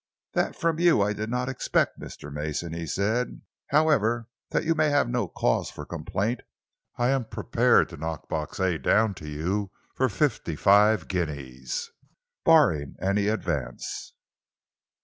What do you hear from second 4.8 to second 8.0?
have no cause for complaint, I am prepared to